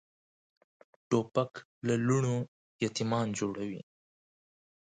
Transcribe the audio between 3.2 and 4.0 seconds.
جوړوي.